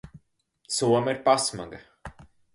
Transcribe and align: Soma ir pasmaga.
Soma 0.77 1.13
ir 1.15 1.21
pasmaga. 1.29 1.85